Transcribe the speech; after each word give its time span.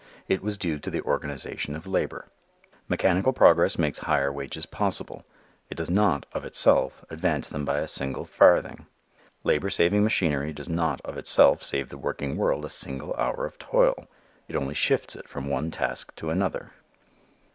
It 0.27 0.41
was 0.41 0.57
due 0.57 0.79
to 0.79 0.89
the 0.89 1.03
organization 1.03 1.75
of 1.75 1.85
labor. 1.85 2.25
Mechanical 2.89 3.33
progress 3.33 3.77
makes 3.77 3.99
higher 3.99 4.33
wages 4.33 4.65
possible. 4.65 5.25
It 5.69 5.75
does 5.75 5.91
not, 5.91 6.25
of 6.33 6.43
itself, 6.43 7.05
advance 7.11 7.47
them 7.47 7.65
by 7.65 7.77
a 7.81 7.87
single 7.87 8.25
farthing. 8.25 8.87
Labor 9.43 9.69
saving 9.69 10.03
machinery 10.03 10.53
does 10.53 10.69
not 10.69 11.01
of 11.01 11.17
itself 11.19 11.61
save 11.61 11.89
the 11.89 11.99
working 11.99 12.35
world 12.35 12.65
a 12.65 12.69
single 12.69 13.13
hour 13.13 13.45
of 13.45 13.59
toil: 13.59 14.07
it 14.47 14.55
only 14.55 14.73
shifts 14.73 15.15
it 15.15 15.29
from 15.29 15.47
one 15.47 15.69
task 15.69 16.15
to 16.15 16.31
another. 16.31 16.71